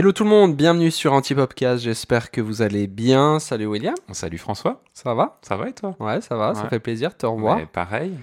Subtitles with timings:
[0.00, 3.38] Hello tout le monde, bienvenue sur Antipopcast, j'espère que vous allez bien.
[3.38, 5.38] Salut William, Salut François, ça va?
[5.42, 5.94] Ça va et toi?
[6.00, 7.58] Ouais, ça va, ça fait plaisir de te revoir.
[7.58, 8.14] Ouais, Pareil.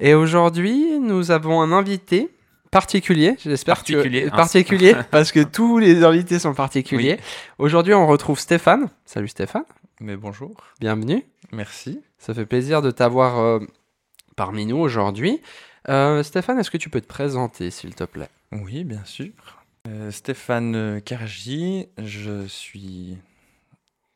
[0.00, 2.30] Et aujourd'hui, nous avons un invité
[2.72, 4.26] particulier, j'espère Particulier, que...
[4.26, 4.36] hein.
[4.36, 7.20] particulier, parce que tous les invités sont particuliers.
[7.58, 8.88] Aujourd'hui, on retrouve Stéphane.
[9.04, 9.62] Salut Stéphane,
[10.00, 10.50] Mais bonjour,
[10.80, 11.24] bienvenue.
[11.52, 12.02] merci.
[12.18, 13.60] Ça fait plaisir de t'avoir euh,
[14.34, 15.40] parmi nous aujourd'hui.
[15.88, 18.30] Euh, Stéphane, est-ce que tu peux te présenter, s'il te plaît?
[18.50, 19.30] Oui, bien sûr.
[19.90, 23.18] Euh, Stéphane Cargy, je suis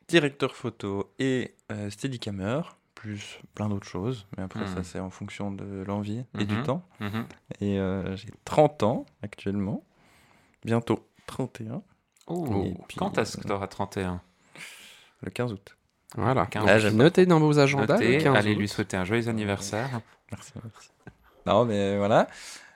[0.07, 2.61] directeur photo et euh, steadicammer,
[2.93, 4.75] plus plein d'autres choses, mais après Hmm.
[4.75, 6.63] ça c'est en fonction de l'envie et du Mhm.
[6.63, 6.83] temps.
[6.99, 7.25] Mhm.
[7.61, 9.83] Et euh, j'ai 30 ans actuellement,
[10.63, 11.81] bientôt 31,
[12.27, 12.43] Oh,
[12.87, 14.19] puis, quand est-ce que tu auras 31
[15.21, 15.77] le 15 août.
[16.15, 16.45] Voilà.
[16.47, 16.63] Quinze.
[16.63, 17.93] Donc, Ah, j'aime notez dans vos agendas.
[17.95, 18.59] Notez, le 15 allez août.
[18.59, 20.01] lui souhaiter un joyeux anniversaire.
[20.31, 20.89] Merci, merci.
[21.45, 22.27] Non, mais voilà.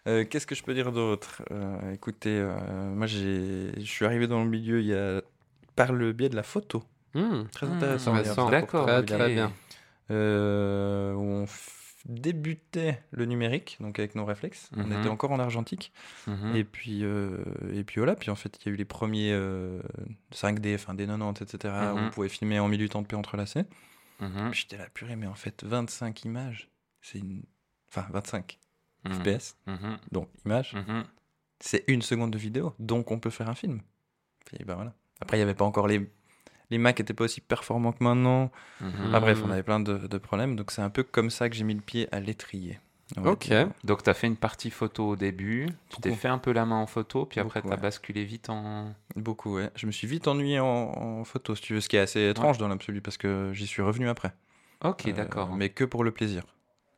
[0.10, 1.44] Euh, Qu'est-ce que je peux dire d'autre?
[1.52, 5.22] Euh, Écoutez, euh, moi je suis arrivé dans le milieu il y a,
[5.76, 6.84] par le biais de la photo.
[7.14, 8.14] Hmm, Très intéressant.
[8.16, 8.50] intéressant.
[8.50, 9.52] d'ailleurs, D'accord, très, bien.
[10.12, 11.46] Euh, où on
[12.06, 14.70] débutait le numérique, donc avec nos réflexes.
[14.76, 15.00] On Mhm.
[15.00, 15.92] était encore en argentique.
[16.28, 16.56] Mhm.
[16.56, 17.38] Et puis, euh,
[17.74, 18.16] et puis voilà.
[18.16, 19.82] Puis en fait, il y a eu les premiers euh,
[20.32, 21.74] 5D, enfin des 90, etc.
[21.94, 22.06] où Mhm.
[22.08, 23.64] on pouvait filmer en 1080p entrelacé.
[24.22, 24.50] Mhm.
[24.52, 26.70] Puis J'étais là, purée, mais en fait, 25 images,
[27.02, 27.44] c'est une.
[27.92, 28.60] Enfin, 25
[29.06, 29.14] Mhm.
[29.14, 29.98] FPS, Mhm.
[30.12, 31.04] donc images, Mhm.
[31.60, 33.82] c'est une seconde de vidéo, donc on peut faire un film.
[34.66, 34.94] Ben voilà.
[35.22, 36.10] Après, il n'y avait pas encore les.
[36.72, 38.52] Les Mac n'étaient pas aussi performants que maintenant.
[39.14, 41.56] Ah, bref, on avait plein de, de problèmes, donc c'est un peu comme ça que
[41.56, 42.80] j'ai mis le pied à l'étrier.
[43.26, 43.52] Ok.
[43.84, 46.66] Donc tu as fait une partie photo au début, tu t'es fait un peu la
[46.68, 47.78] main en photo, puis après tu as ouais.
[47.78, 48.94] basculé vite en...
[49.16, 49.72] Beaucoup, ouais.
[49.76, 52.30] Je me suis vite ennuyé en, en photo, si tu veux, ce qui est assez
[52.30, 54.32] étrange dans l'absolu, parce que j'y suis revenu après.
[54.84, 55.56] Ok, Euh, d'accord.
[55.56, 56.44] Mais que pour le plaisir.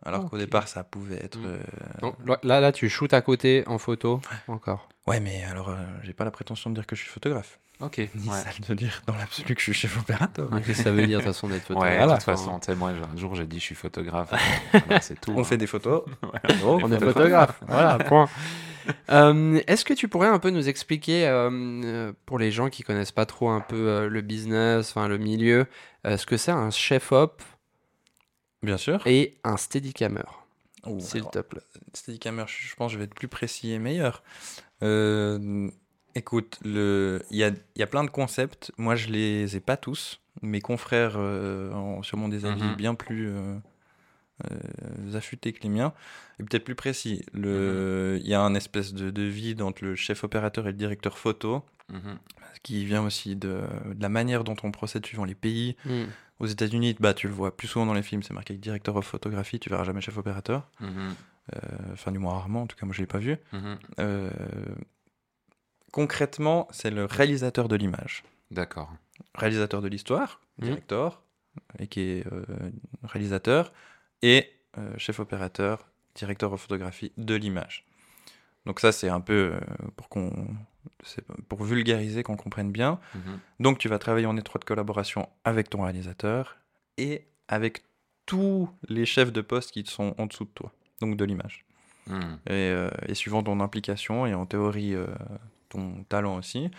[0.06, 1.38] Alors qu'au départ, ça pouvait être.
[1.38, 1.46] Mm.
[1.46, 1.60] euh,
[2.02, 4.90] Donc, là, là, tu shootes à côté en photo encore.
[5.08, 7.60] Ouais, mais alors, euh, j'ai pas la prétention de dire que je suis photographe.
[7.82, 8.36] Ok, Ni ouais.
[8.44, 10.50] celle de dire dans l'absolu que je suis chef opérateur.
[10.52, 12.14] Qu'est-ce que ça veut dire de toute façon d'être Ouais, photographe de Voilà.
[12.18, 14.32] toute façon, tu sais, moi, un jour, j'ai dit je suis photographe.
[14.72, 15.34] Voilà, c'est tout.
[15.36, 15.44] On hein.
[15.44, 16.04] fait des photos.
[16.22, 16.42] Voilà.
[16.64, 17.60] Oh, On est photographe.
[17.68, 18.28] voilà, point.
[19.12, 23.12] Euh, Est-ce que tu pourrais un peu nous expliquer, euh, pour les gens qui connaissent
[23.12, 25.68] pas trop un peu euh, le business, enfin le milieu,
[26.08, 27.44] euh, ce que c'est un chef-op
[28.64, 29.02] Bien sûr.
[29.08, 30.24] et un steadicammer,
[30.86, 31.62] Oh, s'il te plaît
[31.94, 34.24] Steadicammer, je pense que je vais être plus précis et meilleur.
[34.84, 35.70] Euh,
[36.16, 38.72] écoute, il y a, y a plein de concepts.
[38.78, 40.22] Moi, je les ai pas tous.
[40.42, 42.76] Mes confrères euh, ont sûrement des avis Mhm.
[42.76, 43.58] bien plus euh,
[45.16, 45.94] affûtés que les miens.
[46.40, 47.24] Et peut-être plus précis.
[47.34, 50.78] Le- Il y a un espèce de, de vide entre le chef opérateur et le
[50.78, 52.18] directeur photo, Mhm.
[52.64, 53.62] qui vient aussi de,
[53.94, 55.76] de la manière dont on procède suivant les pays.
[55.86, 56.06] Hmm.
[56.40, 59.06] Aux États-Unis, bah, tu le vois plus souvent dans les films, c'est marqué directeur of
[59.06, 60.70] photographie, tu verras jamais chef opérateur.
[60.80, 60.90] Mhm.
[61.56, 61.60] Euh,
[61.94, 63.36] Enfin, du moins rarement, en tout cas, moi je l'ai pas vu.
[63.52, 63.78] Mhm.
[64.00, 64.30] Euh,
[65.92, 68.92] concrètement, c'est le réalisateur de l'image, D'accord.
[69.36, 70.66] réalisateur de l'histoire, Mhm.
[70.66, 71.22] directeur,
[71.80, 72.44] et qui est euh,
[73.04, 73.74] réalisateur,
[74.22, 77.86] et euh, chef opérateur, directeur de photographie de l'image.
[78.66, 79.60] Donc ça, c'est un peu euh,
[79.96, 80.48] pour qu'on,
[81.50, 83.00] pour vulgariser, qu'on comprenne bien.
[83.16, 83.40] Mhm.
[83.60, 86.58] Donc tu vas travailler en étroite collaboration avec ton réalisateur
[86.98, 87.84] et avec
[88.26, 90.72] tous les chefs de poste qui sont en dessous de toi,
[91.02, 91.66] donc de l'image.
[92.08, 92.40] Mhm.
[92.48, 95.08] Et, euh, et suivant ton implication et en théorie euh,
[95.70, 96.70] ton talent aussi,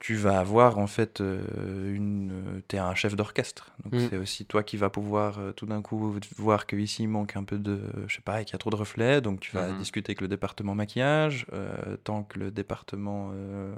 [0.00, 2.62] tu vas avoir en fait euh, une.
[2.68, 3.72] Tu es un chef d'orchestre.
[3.84, 4.08] Donc Mm.
[4.08, 7.36] c'est aussi toi qui vas pouvoir euh, tout d'un coup voir que ici il manque
[7.36, 7.80] un peu de.
[8.06, 9.20] Je sais pas, qu'il y a trop de reflets.
[9.20, 9.78] Donc tu vas Mhm.
[9.78, 13.30] discuter avec le département maquillage, euh, tant que le département.
[13.32, 13.74] euh,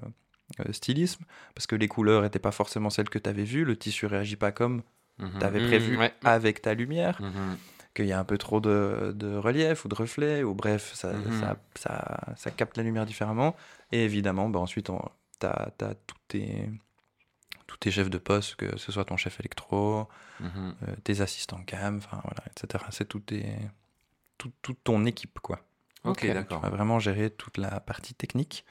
[0.66, 3.76] euh, stylisme, parce que les couleurs n'étaient pas forcément celles que tu avais vues, le
[3.76, 4.82] tissu réagit pas comme
[5.18, 5.38] Mhm.
[5.38, 6.12] tu avais Mm, prévu ouais.
[6.24, 7.56] avec ta lumière Mhm.
[7.94, 11.12] qu'il y a un peu trop de, de relief ou de reflet, ou bref, ça,
[11.14, 11.30] Mhm.
[11.30, 13.54] ça, ça, ça capte la lumière différemment.
[13.92, 14.90] Et évidemment, bah, ensuite,
[15.40, 16.70] tu as, tous tes,
[17.66, 20.08] tous tes chefs de poste, que ce soit ton chef électro,
[20.40, 20.74] Mhm.
[20.88, 22.84] euh, tes assistants cam, enfin voilà, etc.
[22.90, 23.44] C'est tout, tes,
[24.38, 25.56] tout, toute ton équipe, quoi.
[26.04, 26.60] Ok, Ok, Tu d'accord.
[26.60, 28.64] vas vraiment gérer toute la partie technique.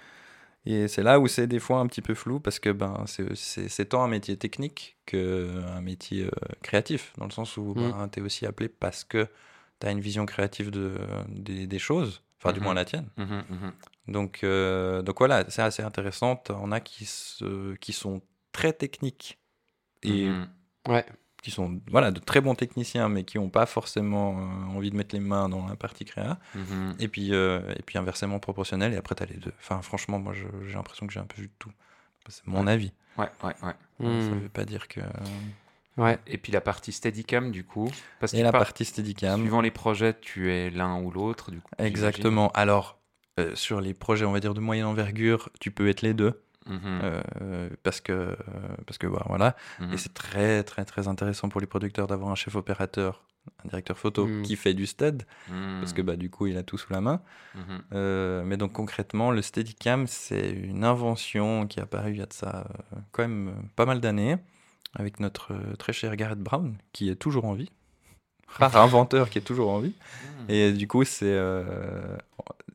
[0.65, 3.85] Et c'est là où c'est des fois un petit peu flou parce que ben, c'est-
[3.85, 6.29] tant un métier technique qu'un métier euh,
[6.61, 7.91] créatif, dans le sens où Mm.
[7.91, 9.27] ben, tu es aussi appelé parce que
[9.79, 10.97] tu as une vision créative de,
[11.65, 12.63] des choses, enfin du Mhm.
[12.65, 13.07] moins la tienne.
[13.17, 13.43] Mhm.
[13.49, 13.71] Mhm.
[14.07, 16.41] Donc, euh, donc voilà, c'est assez intéressant.
[16.49, 18.21] On a qui, se, qui sont
[18.51, 19.37] très techniques
[20.03, 20.29] et.
[20.87, 21.05] Ouais.
[21.43, 24.95] qui sont voilà, de très bons techniciens, mais qui n'ont pas forcément euh, envie de
[24.97, 26.37] mettre les mains dans la partie créa.
[26.99, 29.53] Et puis, euh, et puis inversement proportionnel, et après, tu as les deux.
[29.59, 31.71] Enfin, franchement, moi, j'ai l'impression que j'ai un peu vu de tout.
[32.27, 32.91] C'est mon avis.
[33.17, 33.73] Ouais, ouais, ouais.
[33.99, 34.39] Ça Hmm.
[34.39, 34.99] veut pas dire que.
[35.99, 36.17] Ouais.
[36.27, 37.89] Et puis la partie Steadicam, du coup.
[38.19, 39.39] Parce Et que la par- partie Steadicam.
[39.41, 41.69] Suivant les projets, tu es l'un ou l'autre, du coup.
[41.77, 42.49] Exactement.
[42.53, 42.97] Alors,
[43.39, 46.41] euh, sur les projets, on va dire, de moyenne envergure, tu peux être les deux.
[46.67, 46.79] Mhm.
[47.41, 48.35] euh, parce que, euh,
[48.85, 49.55] parce que bah, voilà.
[49.79, 49.93] Mhm.
[49.93, 53.23] Et c'est très, très, très intéressant pour les producteurs d'avoir un chef opérateur,
[53.65, 54.41] un directeur photo Mm.
[54.43, 55.23] qui fait du stead,
[55.79, 56.07] parce que Mhm.
[56.07, 57.21] bah, du coup, il a tout sous la main.
[57.55, 57.61] Mhm.
[57.93, 62.27] Euh, mais donc concrètement, le Steadicam, c'est une invention qui est apparue il y a
[62.27, 62.67] de ça
[63.13, 64.35] quand même pas mal d'années,
[64.95, 67.69] avec notre euh, très cher Garrett Brown, qui est toujours en vie.
[68.47, 69.93] Rare inventeur qui est toujours en vie.
[70.41, 70.45] Mhm.
[70.49, 72.17] Et du coup, c'est, euh,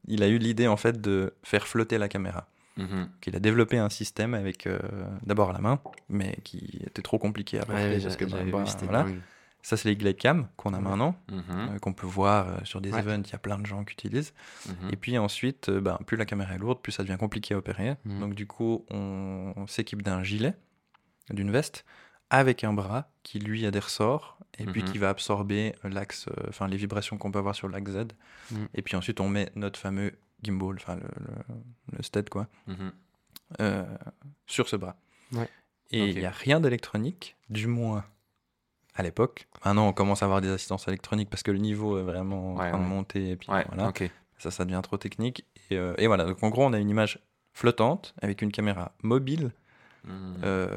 [0.07, 2.47] il a eu l'idée en fait de faire flotter la caméra.
[2.77, 2.87] Mhm.
[3.05, 4.79] Donc, il a développé un système avec euh,
[5.25, 8.39] d'abord à la main, mais qui était trop compliqué à porter Ouais, parce que bah,
[8.51, 9.07] bah, vu, voilà.
[9.63, 11.43] ça c'est les Glide Cam qu'on a maintenant, Mhm.
[11.49, 13.01] euh, qu'on peut voir sur des Ouais.
[13.01, 13.23] events.
[13.27, 14.33] Il y a plein de gens qui utilisent.
[14.69, 14.91] Mhm.
[14.93, 17.97] Et puis ensuite, ben, plus la caméra est lourde, plus ça devient compliqué à opérer.
[18.05, 18.21] Mhm.
[18.21, 20.55] Donc du coup, on, on s'équipe d'un gilet,
[21.31, 21.85] d'une veste,
[22.31, 24.89] avec un bras qui lui a des ressorts, et puis Mhm.
[24.93, 28.07] qui va absorber l'axe, euh, enfin les vibrations qu'on peut avoir sur l'axe Z.
[28.51, 28.69] Mhm.
[28.75, 30.13] Et puis ensuite, on met notre fameux
[30.43, 31.35] gimbal, enfin le, le,
[31.97, 32.93] le stead quoi, Mhm.
[33.61, 33.85] euh,
[34.47, 34.97] sur ce bras.
[35.33, 35.49] Ouais.
[35.91, 36.17] Et il Ok.
[36.19, 38.05] n'y a rien d'électronique, du moins
[38.95, 39.49] à l'époque.
[39.65, 42.59] Maintenant, on commence à avoir des assistances électroniques parce que le niveau est vraiment en
[42.59, 43.31] Ouais, train de monter.
[43.31, 43.93] Et puis voilà.
[44.39, 45.45] Ça, ça devient trop technique.
[45.71, 47.19] Et, euh, et voilà, donc en gros, on a une image
[47.53, 49.53] flottante avec une caméra mobile.
[50.09, 50.69] Euh,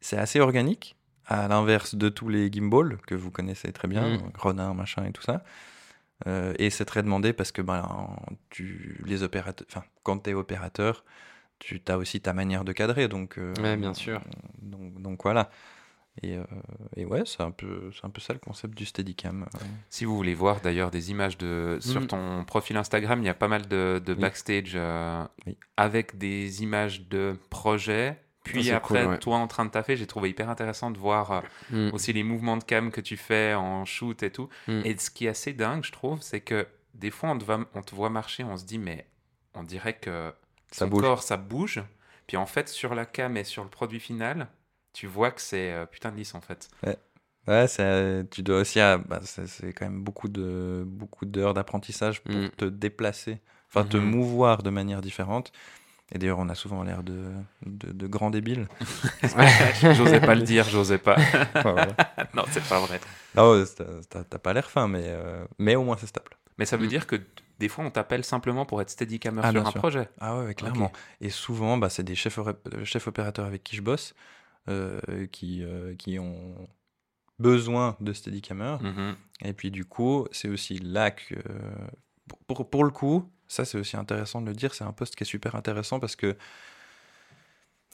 [0.00, 0.96] c'est assez organique,
[1.26, 4.30] à l'inverse de tous les gimbals que vous connaissez très bien, Mm.
[4.38, 5.44] Ronin, machin et tout ça.
[6.26, 8.16] Euh, et c'est très demandé parce que ben,
[8.50, 11.04] tu, les opérateurs, enfin, quand tu es opérateur,
[11.60, 13.08] tu as aussi ta manière de cadrer.
[13.08, 14.20] Donc, euh, Ouais, bien sûr.
[14.62, 15.50] Donc, donc voilà.
[16.22, 16.42] Et, euh,
[16.96, 19.46] et ouais, c'est un, peu, c'est un peu ça le concept du Steadicam.
[19.88, 22.06] Si vous voulez voir d'ailleurs des images de sur Mhm.
[22.08, 24.18] ton profil Instagram, il y a pas mal de, de Oui.
[24.20, 25.56] backstage euh, Oui.
[25.76, 28.20] avec des images de projets.
[28.52, 29.18] Puis c'est après, cool, ouais.
[29.18, 31.40] toi en train de taffer, j'ai trouvé hyper intéressant de voir euh,
[31.70, 31.90] Mm.
[31.94, 34.48] aussi les mouvements de cam que tu fais en shoot et tout.
[34.66, 34.82] Mm.
[34.84, 37.64] Et ce qui est assez dingue, je trouve, c'est que des fois on te, va-
[37.74, 39.06] on te voit marcher, on se dit mais
[39.54, 40.32] on dirait que
[40.70, 41.00] Ça son bouge.
[41.02, 41.82] corps ça bouge.
[42.26, 44.48] Puis en fait sur la cam et sur le produit final,
[44.92, 46.68] tu vois que c'est euh, putain de lisse en fait.
[47.46, 47.66] Ouais,
[48.30, 48.78] tu dois aussi.
[48.80, 52.50] ah, bah, c'est quand même beaucoup de beaucoup d'heures d'apprentissage pour Mm.
[52.56, 54.04] te déplacer, enfin te Mhm.
[54.04, 55.50] mouvoir de manière différente.
[56.12, 57.30] Et d'ailleurs, on a souvent l'air de,
[57.66, 58.66] de, de grands débiles.
[59.94, 61.16] j'osais pas le dire, j'osais pas.
[61.54, 61.94] Enfin, voilà.
[62.34, 63.00] non, c'est pas vrai.
[63.36, 63.62] Non,
[64.08, 66.30] t'as- pas l'air fin, mais, euh, mais au moins c'est stable.
[66.58, 66.88] Mais ça veut Mm.
[66.88, 67.16] dire que
[67.58, 69.80] des fois on t'appelle simplement pour être steadicammer Ah, sur un sûr.
[69.80, 70.08] projet.
[70.20, 70.92] Ah ouais, clairement.
[71.20, 72.38] Et souvent, bah, c'est des chefs,
[72.84, 74.14] chefs opérateurs avec qui je bosse
[74.68, 75.00] euh,
[75.30, 76.54] qui, euh, qui ont
[77.38, 78.76] besoin de Steadicammer.
[78.80, 79.16] Mhm.
[79.44, 81.34] Et puis du coup, c'est aussi là que,
[82.26, 85.16] pour, pour, pour le coup, ça c'est aussi intéressant de le dire, c'est un poste
[85.16, 86.36] qui est super intéressant parce que,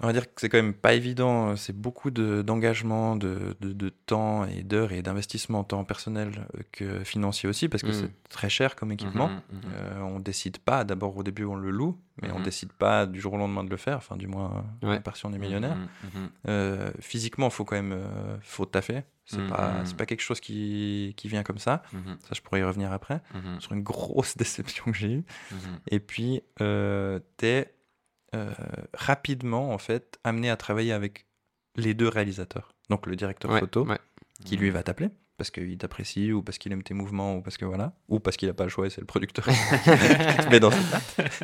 [0.02, 3.56] on va dire que c'est quand même pas évident, euh, c'est beaucoup de- d'engagement, de,
[3.60, 7.90] de, de temps et d'heures et d'investissement tant personnel euh, que financier aussi, parce que
[7.90, 7.92] Mm.
[7.92, 9.28] c'est très cher comme équipement.
[9.28, 9.60] Mhm.
[9.72, 12.44] Euh, on décide pas, d'abord au début on le loue, mais on Mhm.
[12.44, 14.96] décide pas du jour au lendemain de le faire, enfin du moins Ouais.
[14.96, 15.76] à part si on est millionnaire.
[15.76, 15.88] Mhm,
[16.22, 16.28] mhm.
[16.48, 19.02] Euh, physiquement, faut quand même euh, faut taffer.
[19.26, 21.82] C'est pas pas quelque chose qui, qui vient comme ça.
[21.92, 23.22] Ça, je pourrais y revenir après.
[23.60, 25.24] Sur une grosse déception que j'ai eue.
[25.90, 27.72] Et puis, euh, t'es
[28.34, 28.50] euh,
[28.94, 31.26] rapidement en fait amené à travailler avec
[31.76, 32.74] les deux réalisateurs.
[32.90, 33.98] Donc le directeur Ouais, photo ouais.
[34.44, 37.56] qui lui va t'appeler parce qu'il t'apprécie ou parce qu'il aime tes mouvements ou parce
[37.56, 40.50] que voilà ou parce qu'il a pas le choix et c'est le producteur qui te
[40.50, 40.70] met dans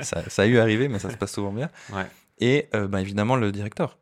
[0.02, 2.06] ça, ça a eu arrivé mais ça se passe souvent bien Ouais.
[2.38, 3.98] et euh, ben, évidemment le directeur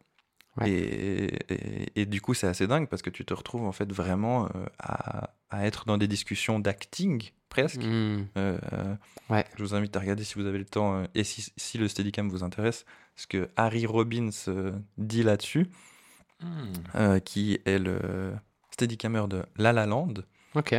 [0.60, 0.70] Ouais.
[0.70, 3.90] et, et, et du coup c'est assez dingue parce que tu te retrouves en fait
[3.92, 8.26] vraiment euh, à, à être dans des discussions d'acting presque Mm.
[8.36, 8.94] Euh,
[9.30, 9.44] Ouais.
[9.56, 11.86] je vous invite à regarder si vous avez le temps euh, et si, si le
[11.88, 12.84] Steadicam vous intéresse
[13.16, 14.30] ce que Harry Robbins
[14.98, 15.66] dit là-dessus
[16.94, 18.32] euh, qui est le
[18.70, 20.14] Steadicammer de La La Land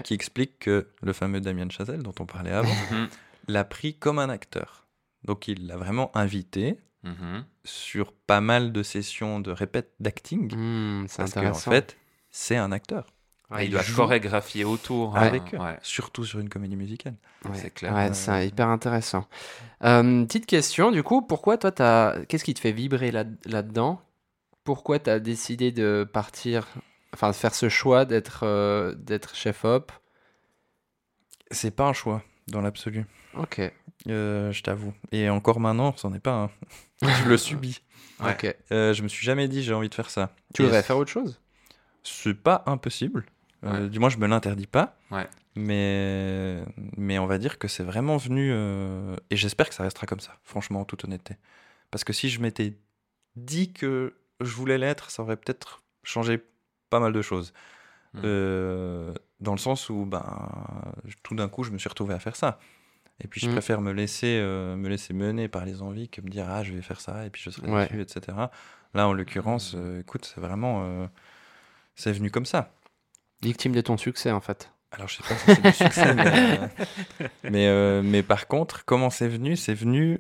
[0.01, 2.69] qui explique que le fameux Damien Chazelle, dont on parlait avant,
[3.48, 4.88] l'a pris comme un acteur.
[5.25, 7.46] Donc il l'a vraiment invité Mhm.
[7.63, 11.98] sur pas mal de sessions de répète d'acting, Mm, c'est parce qu'en fait,
[12.29, 13.08] c'est un acteur,
[13.50, 15.15] Ouais, il doit joue chorégraphier autour.
[15.18, 15.77] avec hein, eux, ouais.
[15.82, 17.15] surtout sur une comédie musicale.
[17.46, 17.94] Ouais, c'est clair.
[17.96, 19.27] Ouais, Euh, c'est hyper intéressant.
[19.84, 22.24] Euh, petite question, du coup, pourquoi toi, t'as...
[22.25, 24.01] qu'est-ce qui te fait vibrer là- là-dedans?
[24.65, 26.68] Pourquoi tu as décidé de partir,
[27.13, 29.91] enfin, de faire ce choix d'être euh, d'être chef-op
[31.51, 33.62] C'est pas un choix, dans l'absolu, Ok,
[34.08, 34.94] Euh, je t'avoue.
[35.12, 36.50] Et encore maintenant, c'en est pas un.
[37.24, 37.82] je le subis.
[38.22, 38.32] Ouais.
[38.34, 38.56] ok.
[38.72, 40.34] Euh, je me suis jamais dit j'ai envie de faire ça.
[40.53, 41.39] Tu voudrais faire autre chose?
[42.03, 43.25] C'est pas impossible.
[43.65, 43.89] Euh, Ouais.
[43.89, 44.98] Du moins, je me l'interdis pas.
[45.12, 45.27] Ouais.
[45.56, 46.63] Mais,
[46.96, 48.51] mais on va dire que c'est vraiment venu.
[48.53, 51.36] euh, Et j'espère que ça restera comme ça, franchement, en toute honnêteté.
[51.91, 52.77] Parce que si je m'étais
[53.36, 56.41] dit que je voulais l'être, ça aurait peut-être changé
[56.89, 57.53] pas mal de choses.
[58.13, 58.22] Mm.
[58.24, 60.24] Euh, dans le sens où, ben,
[61.24, 62.60] tout d'un coup, je me suis retrouvé à faire ça.
[63.21, 63.51] Et puis je Mm.
[63.51, 66.71] préfère me laisser, euh, me laisser mener par les envies que me dire ah je
[66.73, 67.85] vais faire ça et puis je serai Ouais.
[67.85, 68.38] dessus, etc.
[68.93, 71.07] Là en l'occurrence, euh, écoute, c'est vraiment, euh,
[71.95, 72.73] c'est venu comme ça.
[73.41, 74.71] Victime de ton succès, en fait.
[74.91, 76.69] Alors je sais pas si c'est du succès, mais,
[77.43, 79.55] mais, mais par contre, comment c'est venu?
[79.55, 80.19] C'est venu,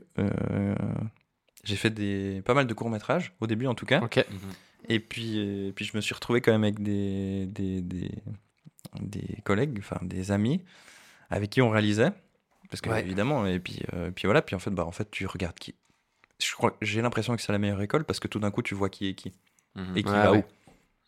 [1.63, 3.99] j'ai fait des, pas mal de courts métrages au début en tout cas.
[4.87, 8.11] Et puis, puis je me suis retrouvé quand même avec des, des, des,
[9.01, 10.63] des collègues, enfin des amis,
[11.29, 12.11] avec qui on réalisait.
[12.69, 13.01] Parce que Ouais.
[13.01, 15.75] évidemment, et puis, euh, puis voilà, puis en fait, bah, en fait, tu regardes qui.
[16.41, 18.75] Je crois, j'ai l'impression que c'est la meilleure école parce que tout d'un coup, tu
[18.75, 19.33] vois qui est qui
[19.75, 19.97] Mhm.
[19.97, 20.45] et qui Ouais, va ouais.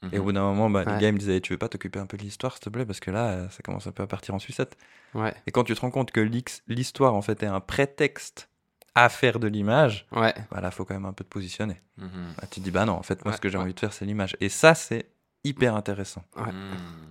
[0.04, 0.08] où.
[0.12, 0.26] Et au Mhm.
[0.26, 2.18] bout d'un moment, bah, les gars ils me disaient, tu veux pas t'occuper un peu
[2.18, 4.40] de l'histoire, s'il te plaît, parce que là, ça commence un peu à partir en
[4.40, 4.76] sucette.
[5.46, 6.20] Et quand tu te rends compte que
[6.68, 8.50] l'histoire, en fait, est un prétexte
[8.96, 10.34] à faire de l'image, Ouais.
[10.52, 11.82] bah là, faut quand même un peu te positionner.
[11.98, 12.34] Mhm.
[12.38, 13.94] Bah, tu te dis, bah non, en fait, moi, ce que j'ai envie de faire,
[13.94, 14.36] c'est l'image.
[14.42, 15.06] Et ça, c'est
[15.44, 16.24] hyper intéressant.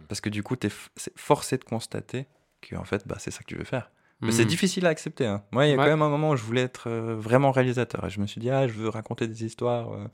[0.09, 0.71] Parce que du coup, tu es
[1.17, 2.27] forcé de constater
[2.61, 3.91] que, en fait, bah, c'est ça que tu veux faire.
[4.23, 4.49] Mais c'est Mhm.
[4.49, 5.27] difficile à accepter.
[5.27, 5.43] Hein.
[5.51, 5.85] Moi, il y a Ouais.
[5.85, 8.05] quand même un moment où je voulais être euh, vraiment réalisateur.
[8.05, 9.93] Et je me suis dit, ah, je veux raconter des histoires.
[9.95, 10.07] euh.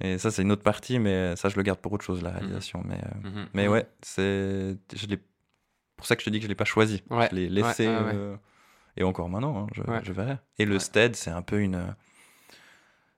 [0.00, 2.30] Et ça, c'est une autre partie, mais ça, je le garde pour autre chose, la
[2.30, 2.82] réalisation.
[2.86, 3.46] Mais, euh, Mhm.
[3.52, 3.72] mais Mhm.
[3.72, 5.20] ouais, c'est je l'ai-
[5.96, 7.02] pour ça que je te dis que je l'ai pas choisi.
[7.10, 7.28] Ouais.
[7.30, 7.86] Je l'ai laissé.
[7.86, 8.38] Ouais,
[8.96, 9.66] Et encore maintenant, hein,
[10.02, 10.38] je, verrai.
[10.58, 11.94] Et le stead, c'est un peu une.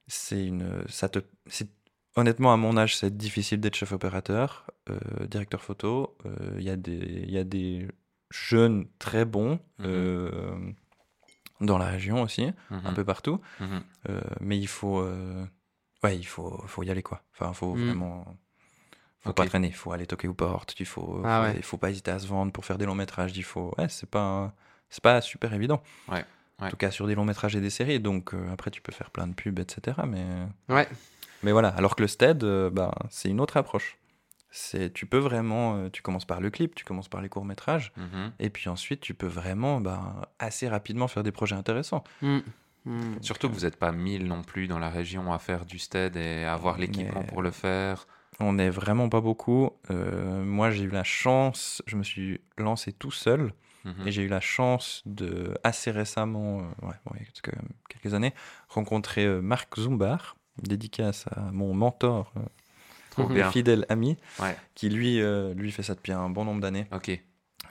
[0.07, 0.85] C'est une.
[0.89, 1.21] Ça te.
[1.47, 1.69] c'est-
[2.15, 4.99] Honnêtement, à mon âge, c'est difficile d'être chef opérateur, euh,
[5.31, 6.15] directeur photo.
[6.27, 7.89] Euh, Il y, a des- il y a des
[8.33, 9.87] jeunes très bons Mhm.
[9.87, 10.57] euh,
[11.61, 12.95] dans la région aussi, un Mhm.
[12.95, 13.41] peu partout.
[13.61, 13.83] Mhm.
[14.09, 15.01] Euh, mais il faut.
[15.01, 15.45] euh,
[16.03, 17.23] Ouais, il faut, faut y aller, quoi.
[17.33, 18.25] Enfin, faut vraiment.
[19.21, 21.63] Faut pas traîner, il faut aller toquer aux portes, il faut, Ah faut- ouais.
[21.63, 23.73] faut pas hésiter à se vendre pour faire des longs métrages, il faut.
[23.79, 24.53] Ouais, c'est pas,
[24.91, 25.81] c'est pas super évident.
[26.09, 26.25] Ouais,
[26.59, 28.01] En tout cas, sur des longs métrages et des séries.
[28.01, 30.05] Donc euh, après, tu peux faire plein de pubs, etc.
[30.09, 30.27] Mais,
[31.45, 31.69] mais voilà.
[31.69, 33.97] Alors que le stead, euh, bah, c'est une autre approche.
[34.55, 37.47] C'est, tu peux vraiment, euh, tu commences par le clip, tu commences par les courts
[37.47, 38.33] métrages, Mhm.
[38.39, 42.05] et puis ensuite, tu peux vraiment, bah, assez rapidement faire des projets intéressants.
[42.21, 42.43] Mhm.
[42.85, 43.23] Mhm.
[43.23, 46.17] Surtout que vous n'êtes pas 1000 non plus dans la région à faire du stead
[46.17, 48.07] et à avoir l'équipement Mais- pour le faire.
[48.41, 49.71] On n'est vraiment pas beaucoup.
[49.91, 53.53] Euh, moi, j'ai eu la chance, je me suis lancé tout seul.
[53.85, 54.07] Mhm.
[54.07, 57.53] Et j'ai eu la chance de, assez récemment, euh, ouais, bon, il y a
[57.89, 58.33] quelques années,
[58.69, 62.41] rencontrer euh, Marc Zumbar, dédicace à mon mentor, euh,
[63.13, 63.51] Trop bien.
[63.51, 67.09] fidèle ami, Ouais, qui lui, euh, lui fait ça depuis un bon nombre d'années ok.
[67.09, 67.21] et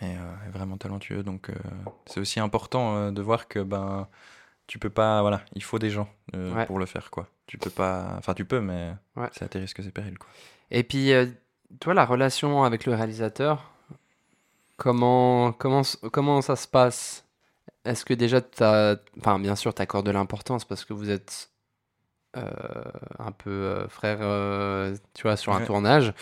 [0.02, 1.24] euh, est vraiment talentueux.
[1.24, 1.54] Donc euh,
[2.06, 4.08] c'est aussi important de voir que ben
[4.68, 6.66] tu peux pas, voilà, il faut des gens Ouais.
[6.66, 7.28] pour le faire quoi.
[7.48, 9.28] Tu peux pas, enfin tu peux, mais Ouais.
[9.34, 10.30] c'est à tes risques et périls quoi.
[10.70, 11.12] Et puis,
[11.82, 13.70] toi, la relation avec le réalisateur,
[14.78, 15.82] comment, comment,
[16.12, 17.26] comment ça se passe?
[17.84, 21.51] Est-ce que déjà, t'as, enfin, bien sûr, tu accordes de l'importance parce que vous êtes
[22.36, 25.66] un peu euh, frères, euh, tu vois, sur un Ouais.
[25.66, 26.14] tournage.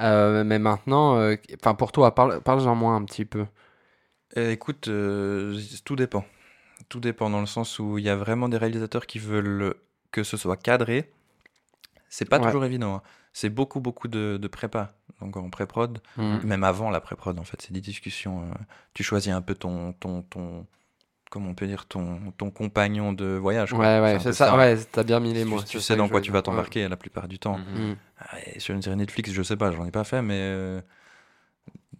[0.00, 3.46] Euh, mais maintenant, euh, enfin, pour toi, parle, parle-en moi un petit peu.
[4.38, 6.24] Euh, écoute, euh, tout dépend.
[6.88, 9.74] Tout dépend dans le sens où il y a vraiment des réalisateurs qui veulent
[10.10, 11.10] que ce soit cadré.
[12.08, 12.44] C'est pas Ouais.
[12.46, 12.96] toujours évident.
[12.96, 13.02] hein.
[13.34, 14.94] C'est beaucoup, beaucoup de, de prépa.
[15.20, 16.40] Donc en pré-prod, Mhm.
[16.44, 18.42] même avant la pré-prod, en fait, c'est des discussions.
[18.42, 18.54] euh,
[18.94, 20.66] tu choisis un peu ton, ton, ton,
[21.32, 23.70] comment on peut dire, ton, ton compagnon de voyage.
[23.70, 23.78] quoi.
[23.80, 25.62] Ouais, ouais, c'est ça, ouais, t'as bien mis les mots.
[25.62, 26.38] Tu, sais dans quoi tu vas.
[26.38, 26.42] Ouais.
[26.42, 27.56] t'embarquer la plupart du temps.
[27.58, 27.88] Mhm.
[27.88, 27.96] Mhm.
[28.18, 30.80] Ah, et sur une série Netflix, je sais pas, j'en ai pas fait, mais euh,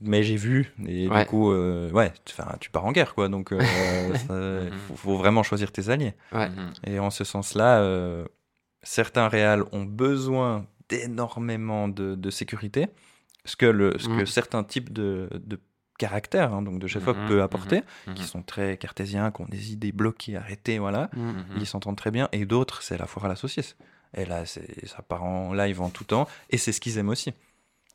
[0.00, 1.20] mais j'ai vu et Ouais.
[1.24, 2.12] du coup, euh, ouais,
[2.58, 3.58] tu pars en guerre quoi, donc euh,
[4.28, 4.70] ça- Mhm.
[4.88, 6.14] faut, faut vraiment choisir tes alliés.
[6.32, 6.50] Ouais.
[6.86, 8.24] Et en ce sens-là, euh,
[8.82, 12.88] certains réals ont besoin d'énormément de, de sécurité,
[13.44, 14.26] ce que le, ce que Mhm.
[14.26, 15.58] certains types de, de
[16.04, 18.14] caractères, hein, donc de chef op Mhm, peut mhm, apporter, mhm.
[18.16, 21.08] qui sont très cartésiens, qui ont des idées bloquées, arrêtées, voilà
[21.60, 23.76] ils s'entendent très bien, et d'autres, c'est la foire à la saucisse.
[24.14, 27.32] Et là, ça part en live en tout temps, et c'est ce qu'ils aiment aussi.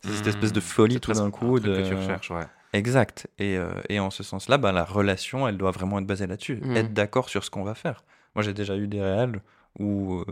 [0.01, 1.59] C'est cette espèce de folie tout d'un un coup.
[1.59, 1.81] truc De...
[1.81, 2.47] que tu recherches, ouais.
[2.73, 3.27] Exact.
[3.39, 6.59] Et, euh, et en ce sens-là, bah, la relation, elle doit vraiment être basée là-dessus.
[6.75, 8.03] Être d'accord sur ce qu'on va faire.
[8.35, 9.41] Moi, j'ai déjà eu des réels
[9.79, 10.25] où, euh,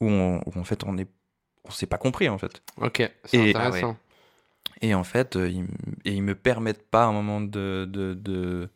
[0.00, 1.08] où, on- où, en fait, on est
[1.64, 2.62] on s'est pas compris, en fait.
[2.80, 3.96] Ok, c'est intéressant.
[4.82, 5.64] Et en fait, euh, ils,
[6.04, 8.68] et ils me permettent pas à un moment de, de, de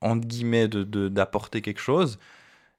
[0.00, 2.18] entre guillemets, de, de- d'apporter quelque chose.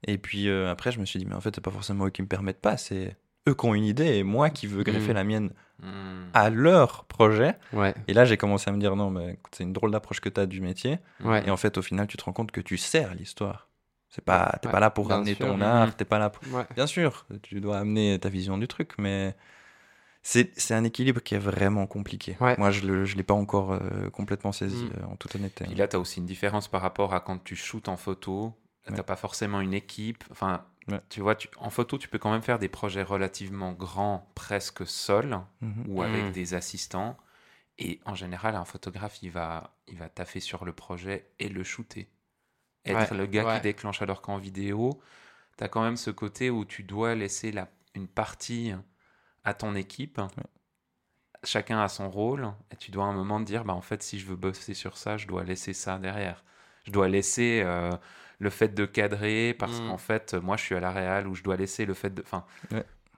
[0.08, 2.10] Et puis euh, après, je me suis dit, mais en fait, c'est pas forcément eux
[2.10, 3.16] qui me permettent pas, c'est
[3.48, 5.16] eux qui ont une idée et moi qui veux greffer Mhm.
[5.16, 5.50] la mienne
[5.82, 6.30] Mhm.
[6.34, 7.58] à leur projet.
[7.74, 10.20] Ouais, Et là, j'ai commencé à me dire, non, mais écoute, c'est une drôle d'approche
[10.22, 11.00] que tu as du métier.
[11.24, 11.46] ouais.
[11.46, 13.70] Et en fait, au final, tu te rends compte que tu sers l'histoire.
[14.10, 15.48] C'est pas, t'es Ouais, pas là pour sûr.
[15.48, 15.62] ton Mhm.
[15.64, 16.44] art, t'es pas là pour...
[16.76, 19.36] Bien sûr, tu dois amener ta vision du truc, mais
[20.24, 22.38] c'est c'est un équilibre qui est vraiment compliqué.
[22.40, 22.56] Ouais.
[22.58, 24.92] Moi, je ne l'ai pas encore euh, complètement saisi, Mm.
[24.98, 25.66] euh, en toute honnêteté.
[25.66, 28.54] Puis là, tu as aussi une différence par rapport à quand tu shootes en photo.
[28.86, 28.98] Tu Ouais.
[28.98, 30.24] n'as pas forcément une équipe.
[30.32, 31.00] Enfin, Ouais.
[31.10, 34.88] tu vois, tu- en photo, tu peux quand même faire des projets relativement grands, presque
[34.88, 35.86] seul, Mhm.
[35.88, 36.32] ou avec Mm.
[36.32, 37.16] des assistants.
[37.78, 41.64] Et en général, un photographe, il va, il va taffer sur le projet et le
[41.64, 42.10] shooter.
[42.84, 43.56] être Ouais, le gars ouais.
[43.58, 45.00] qui déclenche, alors qu'en vidéo,
[45.60, 48.74] tu as quand même ce côté où tu dois laisser la, une partie
[49.44, 50.20] à ton équipe.
[51.44, 54.04] Chacun a son rôle, et tu dois à un moment te dire, bah, en fait,
[54.04, 56.44] si je veux bosser sur ça, je dois laisser ça derrière.
[56.86, 57.92] Je dois laisser euh,
[58.38, 59.88] le fait de cadrer, parce Mm.
[59.88, 62.22] qu'en fait, moi, je suis à la réal, ou je dois laisser le fait de...
[62.22, 62.46] Enfin,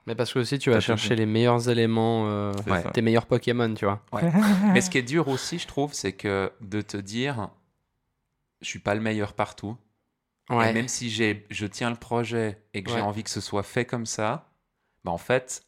[0.05, 2.89] Mais parce que aussi, tu vas chercher les meilleurs éléments, euh, Ouais.
[2.93, 4.01] tes meilleurs Pokémon, tu vois.
[4.73, 7.49] Mais ce qui est dur aussi, je trouve, c'est que de te dire,
[8.61, 9.75] je suis pas le meilleur partout.
[10.49, 13.63] Et même si j'ai, je tiens le projet et que j'ai envie que ce soit
[13.63, 14.49] fait comme ça,
[15.03, 15.65] bah en fait,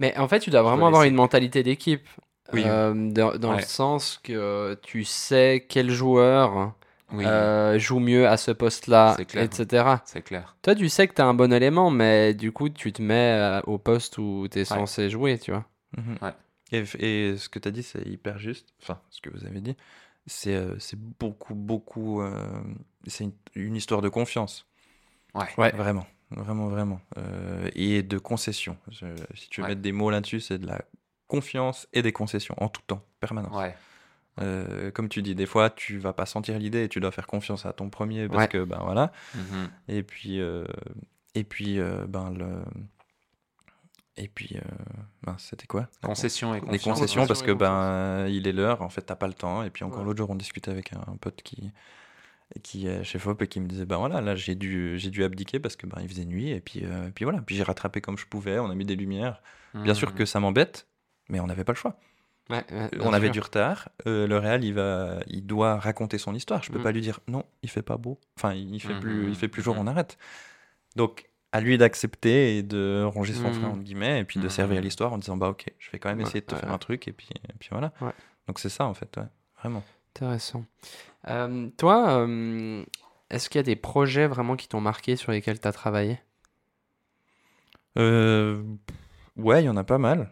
[0.00, 2.06] Mais en fait, tu dois vraiment avoir une mentalité d'équipe.
[2.52, 2.62] Oui.
[2.66, 6.74] Euh, dans dans le sens que tu sais quel joueur
[7.12, 9.84] oui, euh, joue mieux à ce poste-là, etc.
[10.04, 10.56] c'est clair.
[10.62, 13.38] Toi, tu sais que tu as un bon élément, mais du coup, tu te mets
[13.38, 15.64] euh, au poste où tu es censé jouer, tu vois.
[15.96, 16.18] Mhm.
[16.22, 16.32] Ouais.
[16.72, 18.74] Et, et ce que tu as dit, c'est hyper juste.
[18.82, 19.76] Enfin, ce que vous avez dit,
[20.26, 20.76] c'est euh,
[21.20, 22.20] beaucoup, beaucoup.
[22.20, 22.62] euh,
[23.06, 24.66] c'est une, une histoire de confiance.
[25.34, 25.46] Ouais.
[25.56, 25.70] Ouais.
[25.72, 27.00] Vraiment, vraiment, vraiment.
[27.18, 28.76] Euh, et de concession.
[28.90, 29.70] Je- si tu veux Ouais.
[29.70, 30.80] mettre des mots là-dessus, c'est de la
[31.28, 33.56] confiance et des concessions en tout temps, permanence.
[33.56, 33.74] Ouais.
[34.40, 37.26] Euh, comme tu dis, des fois, tu vas pas sentir l'idée et tu dois faire
[37.26, 38.48] confiance à ton premier parce Ouais.
[38.48, 39.12] que, ben voilà.
[39.34, 39.68] Mhm.
[39.88, 40.64] Et puis, euh,
[41.36, 42.62] et puis ben le.
[44.16, 44.56] Et puis,
[45.24, 45.88] ben, c'était quoi?
[46.02, 46.84] La Concession et des confiance.
[47.00, 49.82] concessions parce que ben il est l'heure en fait t'as pas le temps et puis
[49.84, 51.72] encore l'autre jour on discutait avec un, un pote qui
[52.62, 52.86] qui
[53.18, 55.86] Fop et qui me disait ben voilà là j'ai dû j'ai dû abdiquer parce que
[55.86, 57.40] ben il faisait nuit et puis euh, puis voilà.
[57.42, 59.42] Puis j'ai rattrapé comme je pouvais on a mis des lumières.
[59.74, 60.14] Bien sûr Mhm.
[60.14, 60.86] que ça m'embête
[61.28, 61.98] mais on n'avait pas le choix.
[62.50, 63.32] Ouais, ouais, bien on avait sûr.
[63.32, 66.62] du retard euh, le réal il va il doit raconter son histoire.
[66.62, 66.82] Je peux Mm.
[66.82, 68.20] pas lui dire non il fait pas beau.
[68.36, 70.18] Enfin il fait plus Mhm, il fait plus jour on arrête.
[70.96, 74.80] Donc à lui d'accepter et de ronger son frein entre guillemets et puis de servir
[74.80, 76.78] l'histoire en disant bah ok je vais quand même Ouais, essayer de te faire un
[76.78, 77.92] truc et puis et puis voilà.
[78.46, 79.24] Donc c'est ça en fait ouais
[79.60, 79.82] vraiment.
[80.14, 80.64] Intéressant.
[81.28, 82.84] Euh, toi, euh,
[83.30, 86.18] est-ce qu'il y a des projets vraiment qui t'ont marqué sur lesquels tu as travaillé?
[87.98, 88.62] Euh,
[89.36, 90.30] ouais, il y en a pas mal.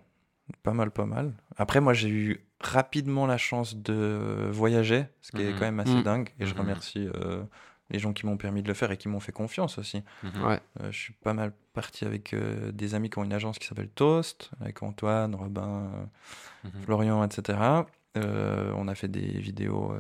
[0.63, 1.33] Pas mal, pas mal.
[1.57, 5.59] Après, moi, j'ai eu rapidement la chance de voyager, ce qui est Mhm.
[5.59, 6.03] quand même assez Mhm.
[6.03, 6.29] dingue.
[6.39, 6.61] Et je Mhm.
[6.61, 7.43] remercie euh,
[7.91, 10.03] les gens qui m'ont permis de le faire et qui m'ont fait confiance aussi.
[10.41, 10.61] Ouais.
[10.81, 13.67] Euh, je suis pas mal parti avec euh, des amis qui ont une agence qui
[13.67, 15.91] s'appelle Toast, avec Antoine, Robin,
[16.65, 16.69] euh.
[16.85, 17.87] Florian, etc.
[18.17, 19.95] Euh, on a fait des vidéos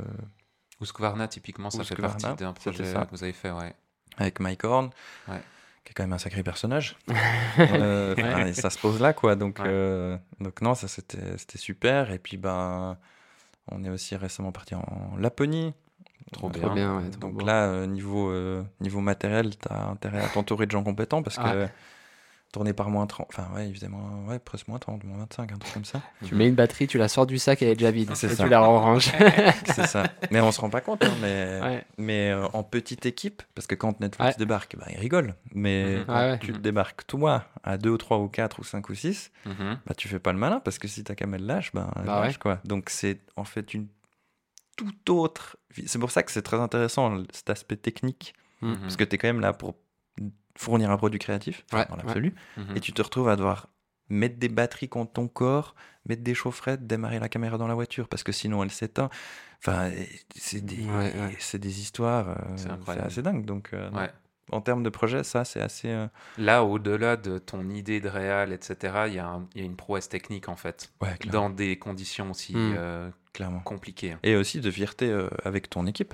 [0.83, 3.75] euh, Husqvarna, typiquement, ça fait partie d'un projet que vous avez fait, ouais.
[4.19, 4.91] avec Mike Horn,
[5.29, 5.41] Ouais.
[5.85, 6.97] qui est quand même un sacré personnage.
[7.59, 8.51] Euh, Ouais.
[8.51, 9.37] et ça se pose là, quoi.
[9.37, 9.65] Donc, Ouais.
[9.69, 12.11] euh, donc non, ça c'était super.
[12.11, 12.97] Et puis, ben,
[13.71, 15.75] on est aussi récemment parti en Laponie.
[16.33, 16.63] Trop bien.
[16.63, 17.45] Trop bien, ouais, trop Donc beau.
[17.45, 21.37] là, euh, niveau, euh, niveau matériel, tu as intérêt à t'entourer de gens compétents parce
[21.37, 21.69] que
[22.53, 25.53] Tourner par moins 30, enfin ouais, il faisait moins, ouais, presque moins 30, moins 25,
[25.53, 26.03] un truc comme ça.
[26.23, 28.11] Tu mets une batterie, tu la sors du sac, elle est déjà vide.
[28.15, 28.45] C'est ça.
[28.45, 29.11] tu la ranges.
[29.65, 30.05] C'est ça.
[30.31, 31.85] Mais on se rend pas compte, hein, mais, ouais.
[31.97, 34.39] mais euh, en petite équipe, parce que quand Netflix Ouais.
[34.39, 35.35] débarque, bah, ils rigolent.
[35.55, 36.05] Mais Mhm.
[36.05, 36.39] quand Ouais, ouais.
[36.41, 39.79] tu débarques toi à 2 ou 3 ou 4 ou 5 ou 6, Mhm.
[39.87, 42.05] bah tu fais pas le malin parce que si ta cam elle lâche, bah, elle
[42.05, 42.27] Bah ouais.
[42.27, 42.61] lâche, quoi.
[42.67, 43.87] Donc c'est en fait une
[44.77, 45.57] toute autre.
[45.75, 45.85] vie.
[45.87, 48.77] C'est pour ça que c'est très intéressant cet aspect technique Mhm.
[48.83, 49.75] parce que tu es quand même là pour
[50.57, 52.77] fournir un produit créatif Ouais, dans l'absolu Mhm.
[52.77, 53.69] et tu te retrouves à devoir
[54.09, 55.75] mettre des batteries contre ton corps,
[56.07, 59.09] mettre des chaufferettes, démarrer la caméra dans la voiture parce que sinon elle s'éteint.
[59.65, 59.91] Enfin,
[60.35, 61.37] c'est des, Ouais, ouais.
[61.39, 63.45] c'est des histoires, euh, C'est assez dingue.
[63.45, 63.89] Donc, euh,
[64.51, 65.89] en termes de projet, ça, c'est assez.
[65.89, 70.09] euh, Là, au-delà de ton idée de réal, etc., il y, a y une prouesse
[70.09, 70.93] technique, en fait,
[71.31, 72.75] dans des conditions aussi Mm.
[72.77, 73.61] euh, clairement.
[73.61, 74.17] compliquées.
[74.25, 75.11] Et aussi de fierté
[75.45, 76.13] avec ton équipe.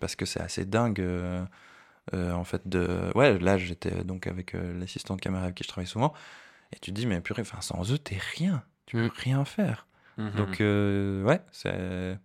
[0.00, 1.00] Parce que c'est assez dingue.
[2.14, 3.10] Euh, en fait, de.
[3.14, 6.12] Ouais, là, j'étais donc avec euh, l'assistant de caméra avec qui je travaille souvent.
[6.72, 8.62] Et tu te dis, mais purée, enfin, sans eux, t'es rien.
[8.86, 9.10] Tu peux Mm.
[9.16, 9.86] rien faire.
[10.18, 10.30] Mhm.
[10.32, 12.18] Donc, euh, ouais, c'est.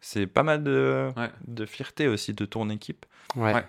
[0.00, 1.30] C'est pas mal de, Ouais.
[1.46, 3.04] de fierté aussi de ton équipe.
[3.34, 3.52] Ouais.
[3.54, 3.64] Ouais.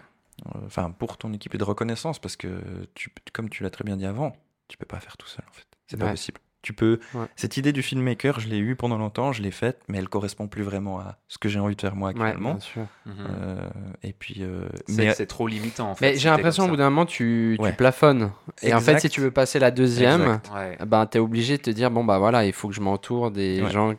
[0.66, 2.62] Enfin, pour ton équipe et de reconnaissance, parce que,
[2.94, 4.36] tu, comme tu l'as très bien dit avant,
[4.68, 5.66] tu peux pas faire tout seul, en fait.
[5.88, 6.40] C'est pas possible.
[6.62, 7.00] Tu peux.
[7.14, 7.26] Ouais.
[7.38, 10.48] Cette idée du filmmaker, je l'ai eue pendant longtemps, je l'ai faite, mais elle correspond
[10.48, 12.52] plus vraiment à ce que j'ai envie de faire moi Ouais, actuellement.
[12.56, 12.86] bien sûr.
[13.06, 13.14] Mhm.
[13.30, 13.70] Euh,
[14.04, 14.36] et puis.
[14.40, 16.06] euh, C'est mais c'est trop limitant, en fait.
[16.12, 17.72] Mais j'ai t'es l'impression au bout d'un moment, tu, tu Ouais.
[17.72, 18.32] plafonnes.
[18.62, 20.42] Et en fait, si tu veux passer la deuxième.
[20.54, 22.82] Ouais, ben, tu es obligé de te dire bon, bah voilà, il faut que je
[22.82, 23.70] m'entoure des Ouais.
[23.72, 23.90] gens.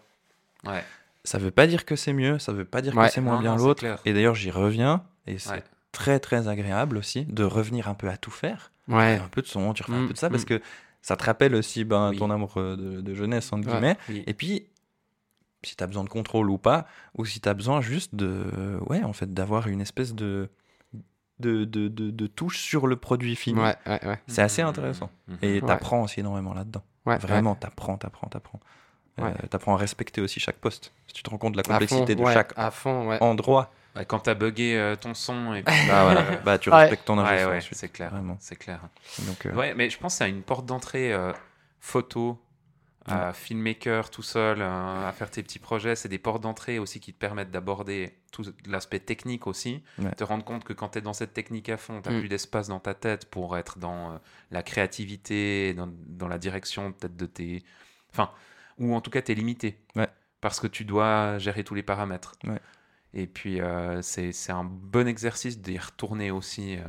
[0.67, 0.85] ouais.
[1.25, 3.07] ça veut pas dire que c'est mieux, ça veut pas dire Ouais.
[3.07, 3.85] que c'est moins Non, bien l'autre.
[4.05, 5.65] Et d'ailleurs, j'y reviens, et c'est Ouais.
[5.93, 8.71] très très agréable aussi de revenir un peu à tout faire.
[8.89, 9.19] Ouais.
[9.25, 10.47] Un peu de son, tu refais Mm, un peu de ça, parce mm.
[10.47, 10.61] que
[11.03, 12.19] ça te rappelle aussi ben, Oui.
[12.19, 13.73] ton amour euh, de, de jeunesse, entre Ouais.
[13.75, 13.97] guillemets.
[14.09, 14.25] Oui.
[14.27, 14.67] Et puis,
[15.63, 16.87] si tu as besoin de contrôle ou pas,
[17.17, 20.49] ou si tu as besoin juste de, ouais, en fait, d'avoir une espèce de,
[21.39, 24.19] de, de, de, de touche sur le produit fini, Ouais, ouais, ouais.
[24.27, 25.11] c'est assez intéressant.
[25.29, 25.39] Mhm.
[25.43, 25.67] Et Ouais.
[25.67, 26.83] t'apprends aussi énormément là-dedans.
[27.07, 28.61] Ouais, Vraiment, t'apprends, t'apprends, t'apprends.
[29.19, 30.93] Euh, t'apprends à respecter aussi chaque poste.
[31.07, 33.19] Si tu te rends compte de la complexité fond, de chaque À fond, ouais.
[33.23, 36.23] endroit Bah, quand t'as bugué euh, ton son et puis, Bah, voilà.
[36.45, 36.77] bah, tu Ouais.
[36.77, 38.81] respectes ton ingé ouais, c'est clair, c'est clair.
[39.21, 41.33] Donc, euh, Ouais, mais je pense que c'est une porte d'entrée euh,
[41.81, 42.41] photo,
[43.11, 45.97] euh, filmmaker tout seul, euh, à faire tes petits projets.
[45.97, 49.83] C'est des portes d'entrée aussi qui te permettent d'aborder tout l'aspect technique aussi.
[49.99, 50.13] Ouais.
[50.13, 52.21] Te rendre compte que quand tu es dans cette technique à fond, tu Mm.
[52.21, 54.19] plus d'espace dans ta tête pour être dans euh,
[54.53, 57.65] la créativité, dans, dans la direction peut-être de tes.
[58.13, 58.31] Enfin,
[58.79, 59.79] ou en tout cas, tu es limité.
[59.97, 60.09] Ouais.
[60.41, 62.37] Parce que tu dois gérer tous les paramètres.
[62.45, 62.61] Ouais.
[63.15, 66.83] Et puis, euh, c'est c'est un bon exercice d'y retourner aussi euh,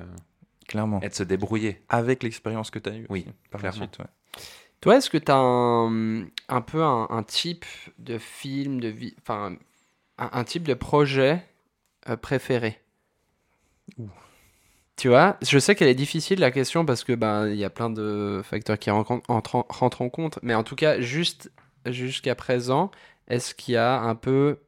[0.68, 1.00] clairement.
[1.02, 1.82] et de se débrouiller.
[1.90, 3.06] Avec l'expérience que tu as eue.
[3.10, 3.80] Oui, aussi, par clairement.
[3.80, 4.00] la suite.
[4.00, 4.06] ouais.
[4.82, 7.66] Toi, est-ce que tu as un, un peu un, un type
[8.00, 9.56] de film, de vie, enfin,
[10.18, 11.44] un, un type de projet
[12.10, 12.80] euh, préféré?
[13.98, 14.10] Ouh.
[14.98, 17.72] Tu vois, je sais qu'elle est difficile la question parce que ben il y a
[17.72, 21.52] plein de facteurs qui rencontrent- entrent- rentrent en compte, mais en tout cas, juste
[21.88, 22.92] jusqu'à présent,
[23.28, 24.60] est-ce qu'il y a un peu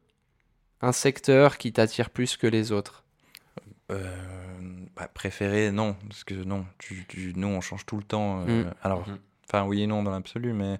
[0.84, 3.04] un secteur qui t'attire plus que les autres?
[3.90, 4.06] Euh,
[4.96, 5.96] bah, préféré, non.
[6.08, 8.44] Parce que non, tu, tu- nous, on change tout le temps.
[8.48, 8.74] euh, Mm.
[8.82, 9.18] Alors, Mhm.
[9.48, 10.78] enfin, oui et non dans l'absolu, mais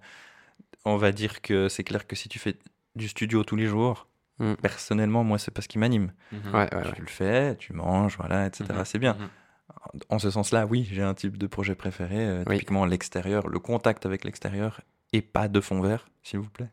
[0.85, 2.57] on va dire que c'est clair que si tu fais
[2.97, 4.07] du studio tous les jours,
[4.39, 4.55] Mm.
[4.55, 6.13] personnellement, moi, c'est pas ce qui m'anime.
[6.33, 6.55] Mhm.
[6.55, 6.93] Ouais, ouais, ouais.
[6.95, 8.65] Tu le fais, tu manges, voilà, etc.
[8.81, 8.85] Mhm.
[8.85, 9.17] C'est bien.
[10.09, 12.17] En ce sens-là, oui, j'ai un type de projet préféré.
[12.19, 12.55] euh, Oui.
[12.59, 14.81] Typiquement, l'extérieur, le contact avec l'extérieur
[15.15, 16.69] et pas de fond vert, s'il vous plaît.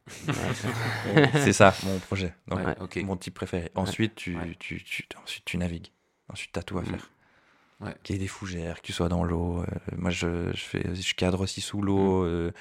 [1.35, 2.33] c'est ça, mon projet.
[2.47, 2.97] Donc, Ouais, ok.
[3.03, 3.71] Mon type préféré.
[3.75, 4.55] Ensuite, tu, Ouais.
[4.59, 5.91] tu, tu, ensuite, tu navigues.
[6.29, 6.85] Ensuite, tu as tout à Mm.
[6.85, 7.11] faire.
[7.81, 7.95] Ouais.
[8.03, 9.59] Qu'il y ait des fougères, que tu sois dans l'eau.
[9.61, 9.65] euh,
[9.97, 12.23] moi, je, je, fais, je cadre aussi sous l'eau.
[12.23, 12.51] euh,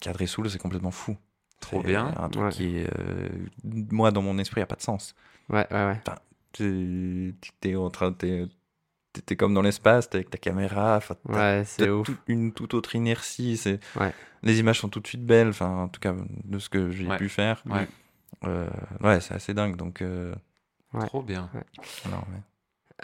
[0.00, 1.12] cadrer sous l'eau, c'est complètement fou.
[1.12, 1.16] Mm.
[1.60, 2.14] Trop bien.
[2.16, 3.28] Un truc qui, euh,
[3.64, 5.14] moi, dans mon esprit, a pas de sens.
[5.48, 6.00] Ouais, ouais, ouais.
[6.52, 8.46] Tu es en train, t'es,
[9.22, 11.00] t'es- comme dans l'espace, t'es avec ta caméra.
[11.26, 12.06] Ouais, c'est t'as ouf.
[12.06, 13.56] tout- une toute autre inertie.
[13.56, 14.12] C'est, Ouais.
[14.42, 15.48] Les images sont tout de suite belles.
[15.48, 17.16] Enfin, en tout cas, de ce que j'ai Ouais.
[17.16, 17.62] pu faire.
[17.66, 17.88] Ouais.
[18.44, 18.68] Euh,
[19.02, 19.76] ouais, c'est assez dingue.
[19.76, 20.34] Donc, euh,
[20.94, 21.06] Ouais.
[21.06, 21.50] Trop bien.
[22.10, 22.38] non, mais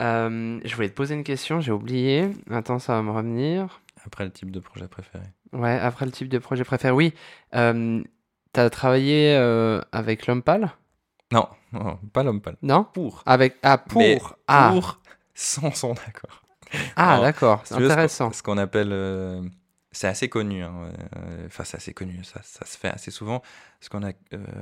[0.01, 2.29] Euh, je voulais te poser une question, j'ai oublié.
[2.51, 3.81] Attends, ça va me revenir.
[4.07, 5.25] après, le type de projet préféré.
[5.53, 7.15] Ouais, après le type de projet préféré, oui.
[7.55, 8.03] Euh,
[8.53, 10.71] T'as travaillé euh, avec l'homme pâle?
[11.33, 12.57] Non, non, pas l'homme pâle.
[12.63, 12.85] Non?
[12.85, 13.23] Pour.
[13.27, 15.01] Avec ah pour Mais ah Pour,
[15.35, 16.43] sans son accord.
[16.97, 18.33] ah d'accord, c'est ce qu'on- intéressant.
[18.33, 18.91] Ce qu'on appelle.
[18.93, 19.43] euh,
[19.93, 20.63] c'est assez connu.
[20.65, 20.73] hein,
[21.17, 22.25] euh, Enfin, c'est assez connu.
[22.25, 23.43] Ça, ça se fait assez souvent.
[23.81, 24.13] Ce qu'on euh,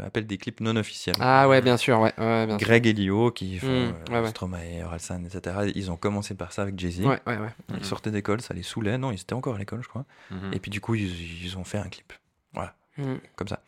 [0.06, 1.16] appelle des clips non officiels.
[1.20, 2.66] Ah ouais, bien sûr, ouais, ouais bien sûr.
[2.66, 4.28] Greg et Lio qui font Mm, euh, ouais, ouais.
[4.28, 5.70] Stromae, Orelsan, etc.
[5.74, 7.00] Ils ont commencé par ça avec Jay-Z.
[7.06, 7.48] Ouais, ouais, ouais.
[7.70, 7.82] Ils Mhm.
[7.84, 8.98] sortaient d'école, ça les saoulait.
[8.98, 10.04] Non, ils étaient encore à l'école, je crois.
[10.30, 10.52] Mhm.
[10.52, 12.12] Et puis du coup, ils, ils ont fait un clip.
[12.52, 13.14] Voilà, Mm.
[13.36, 13.60] comme ça.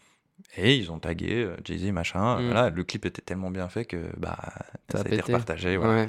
[0.59, 2.41] Et ils ont tagué Jay-Z, machin.
[2.41, 2.45] Mm.
[2.47, 4.37] Voilà, le clip était tellement bien fait que bah,
[4.93, 5.77] Ça ça, a a été repartagé.
[5.79, 5.95] voilà.
[6.03, 6.09] Ouais.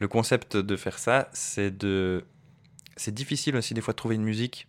[0.00, 2.24] Le concept de faire ça, c'est de.
[2.96, 4.68] C'est difficile aussi des fois de trouver une musique.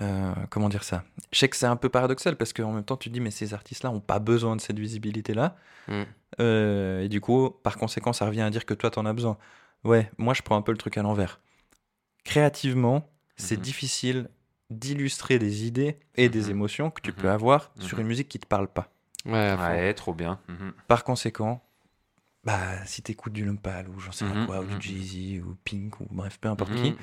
[0.00, 1.04] euh, comment dire ça?
[1.32, 3.30] Je sais que c'est un peu paradoxal parce qu'en même temps tu te dis mais
[3.30, 5.56] ces artistes-là ont pas besoin de cette visibilité-là.
[5.88, 6.02] Mm.
[6.40, 9.38] Euh, et du coup, par conséquent, ça revient à dire que toi t'en as besoin.
[9.84, 11.40] Ouais, moi je prends un peu le truc à l'envers.
[12.24, 13.62] Créativement, c'est Mhm.
[13.62, 14.30] difficile
[14.70, 16.50] d'illustrer des idées et des Mhm.
[16.50, 17.16] émotions que tu Mhm.
[17.16, 18.90] peux avoir sur une musique qui te parle pas.
[19.24, 20.38] Ouais, trop bien.
[20.86, 21.62] Par conséquent,
[22.48, 24.78] bah, si t'écoutes du Lumpal ou j'en sais Mhm, pas quoi, ou mhm.
[24.78, 26.76] du Jay-Z ou Pink ou bref, peu importe Mhm.
[26.76, 26.96] qui,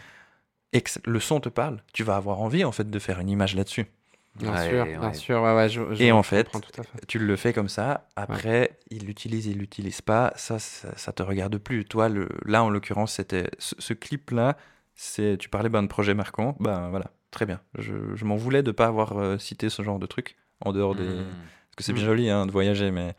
[0.73, 3.29] et que le son te parle, tu vas avoir envie en fait de faire une
[3.29, 3.87] image là-dessus.
[4.35, 4.97] Bien Ouais, sûr, ouais.
[4.99, 7.05] bien sûr, ouais, ouais, je, je- Et en fait, tout à fait.
[7.07, 11.23] Tu le fais comme ça, après, il l'utilise, il l'utilise pas, ça, ça, ça te
[11.23, 11.85] regarde plus.
[11.85, 14.57] Toi, le, là, en l'occurrence, c'était ce, ce clip-là,
[14.95, 17.61] c'est, tu parlais ben, de projet marquant, ben voilà, très bien.
[17.77, 20.95] Je, je m'en voulais de pas avoir euh, cité ce genre de truc en dehors
[20.95, 21.05] des.
[21.05, 21.49] Mhm.
[21.69, 23.15] Parce que c'est bien joli hein, de voyager, mais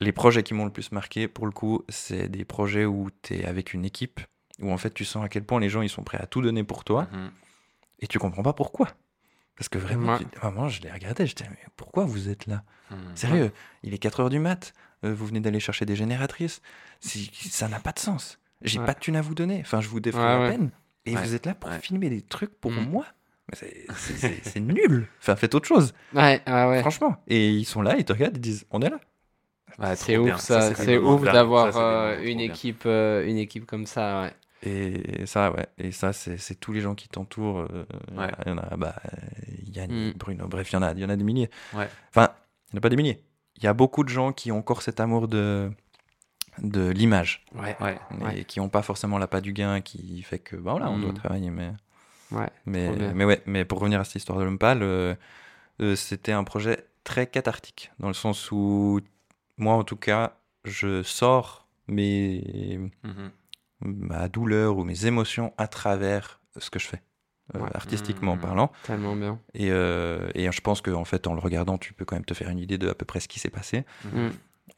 [0.00, 3.34] les projets qui m'ont le plus marqué, pour le coup, c'est des projets où tu
[3.34, 4.20] es avec une équipe,
[4.60, 6.42] où en fait tu sens à quel point les gens ils sont prêts à tout
[6.42, 7.30] donner pour toi, Mhm.
[8.00, 8.88] et tu comprends pas pourquoi.
[9.56, 10.18] Parce que vraiment, Ouais.
[10.18, 12.62] tu- vraiment, je les regardais, j'étais, mais pourquoi vous êtes là?
[12.90, 12.96] Mhm.
[13.16, 16.60] Sérieux, il est 4 heures du mat, euh, vous venez d'aller chercher des génératrices,
[17.00, 18.38] ça n'a pas de sens.
[18.62, 18.86] J'ai Ouais.
[18.86, 20.70] pas de thune à vous donner, enfin je vous défends Ouais, la peine,
[21.06, 22.80] et vous êtes là pour filmer des trucs pour Mm.
[22.90, 23.06] moi?
[23.54, 26.80] C'est nul Enfin, faites autre chose, Ouais, ouais, ouais.
[26.80, 27.16] franchement.
[27.28, 28.98] Et ils sont là, ils te regardent, ils disent, on est là.
[29.96, 34.32] C'est ouf ça, c'est ouf d'avoir euh, une équipe, euh, une équipe comme ça, ouais.
[34.62, 37.60] Et ça, ouais, et ça, c'est tous les gens qui t'entourent.
[37.60, 37.84] euh,
[38.16, 38.30] Ouais.
[38.46, 39.16] Il y en a, bah, euh,
[39.74, 40.12] Yann, Mm.
[40.16, 41.50] Bruno, bref, il y en a, il y en a des milliers.
[41.74, 41.88] Ouais.
[42.08, 42.30] Enfin,
[42.70, 43.22] il n'y en a pas des milliers.
[43.58, 45.70] Il y a beaucoup de gens qui ont encore cet amour de,
[46.62, 47.44] de l'image.
[47.54, 47.76] Ouais,
[48.34, 51.02] et qui n'ont pas forcément l'appât du gain qui fait que bah voilà on Mm.
[51.02, 51.70] doit travailler mais
[52.64, 55.14] mais mais ouais mais pour revenir à cette histoire de Lumpal euh,
[55.80, 59.00] euh, c'était un projet très cathartique dans le sens où
[59.56, 63.30] moi en tout cas je sors mes Mhm.
[63.80, 67.02] ma douleur ou mes émotions à travers ce que je fais
[67.54, 67.70] euh, Ouais.
[67.74, 68.40] artistiquement Mm.
[68.40, 69.38] parlant Tellement bien.
[69.54, 72.24] et, euh, et je pense que en fait en le regardant tu peux quand même
[72.24, 74.28] te faire une idée de à peu près ce qui s'est passé Mm.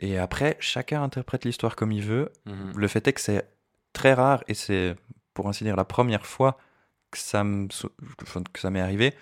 [0.01, 2.31] Et après, chacun interprète l'histoire comme il veut.
[2.45, 2.73] Mhm.
[2.77, 3.49] Le fait est que c'est
[3.95, 4.95] très rare et c'est,
[5.33, 6.59] pour ainsi dire, la première fois
[7.11, 7.91] que ça me so-
[8.23, 9.15] enfin, que ça m'est arrivé.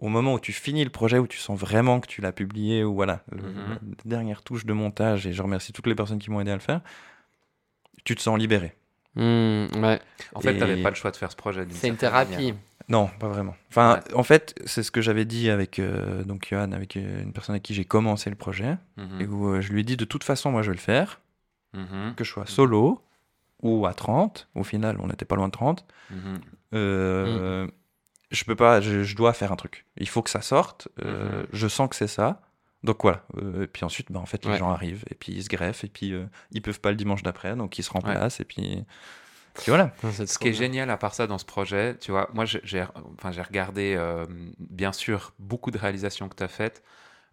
[0.00, 2.82] Au moment où tu finis le projet, où tu sens vraiment que tu l'as publié,
[2.84, 3.68] ou voilà, le- Mhm.
[3.70, 6.54] la dernière touche de montage, et je remercie toutes les personnes qui m'ont aidé à
[6.54, 6.80] le faire,
[8.04, 8.74] tu te sens libéré.
[9.14, 10.00] Hmm, ouais.
[10.34, 11.66] En fait, tu n'avais pas le choix de faire ce projet.
[11.70, 12.32] C'est une thérapie.
[12.32, 12.54] manière.
[12.88, 13.54] Non, pas vraiment.
[13.68, 17.32] Enfin, en fait, c'est ce que j'avais dit avec euh, donc Johan, avec euh, une
[17.32, 19.20] personne avec qui j'ai commencé le projet, Mhm.
[19.20, 21.20] et où euh, je lui ai dit de toute façon, moi je vais le faire,
[21.74, 22.14] Mhm.
[22.16, 23.00] que je sois solo
[23.62, 24.48] ou à 30.
[24.56, 25.84] Au final, on n'était pas loin de 30.
[26.10, 26.40] Mhm.
[26.74, 27.68] Euh,
[28.30, 29.86] Je peux pas, je, je dois faire un truc.
[29.96, 30.88] Il faut que ça sorte.
[31.04, 31.46] euh, Mhm.
[31.52, 32.42] Je sens que c'est ça.
[32.82, 33.24] Donc voilà.
[33.36, 34.58] Euh, et puis ensuite, bah, en fait, les Ouais.
[34.58, 37.22] gens arrivent et puis ils se greffent et puis euh, ils peuvent pas le dimanche
[37.22, 38.84] d'après, donc ils se remplacent et puis,
[39.66, 39.92] voilà.
[40.26, 42.84] Ce qui est génial à part ça dans ce projet, tu vois, moi j'ai
[43.18, 44.24] enfin, j'ai regardé euh,
[44.58, 46.82] bien sûr beaucoup de réalisations que tu as faites.